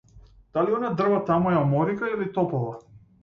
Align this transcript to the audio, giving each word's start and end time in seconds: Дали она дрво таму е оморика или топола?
Дали 0.53 0.71
она 0.77 0.89
дрво 1.01 1.19
таму 1.27 1.51
е 1.51 1.57
оморика 1.65 2.09
или 2.15 2.31
топола? 2.39 2.73